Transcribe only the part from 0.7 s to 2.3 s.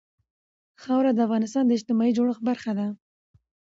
خاوره د افغانستان د اجتماعي